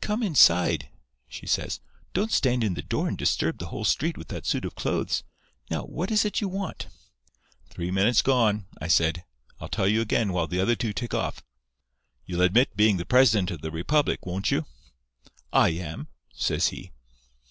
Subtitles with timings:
[0.00, 0.88] "'Come inside,'
[1.28, 1.80] she says.
[2.14, 5.22] 'Don't stand in the door and disturb the whole street with that suit of clothes.
[5.70, 6.86] Now, what is it you want?'
[7.68, 9.24] "'Three minutes gone,' I said.
[9.60, 11.42] 'I'll tell you again while the other two tick off.
[12.24, 14.64] "'You'll admit being the president of the Republic, won't you?'
[15.52, 16.92] "'I am,' says he.